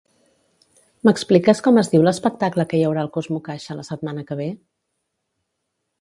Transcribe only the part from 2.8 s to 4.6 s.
haurà al CosmoCaixa la setmana que ve?